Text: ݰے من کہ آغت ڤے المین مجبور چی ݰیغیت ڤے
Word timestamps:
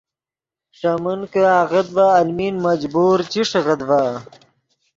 ݰے 0.77 0.93
من 1.03 1.19
کہ 1.31 1.41
آغت 1.61 1.87
ڤے 1.95 2.07
المین 2.19 2.55
مجبور 2.65 3.17
چی 3.31 3.41
ݰیغیت 3.49 3.81
ڤے 3.89 4.05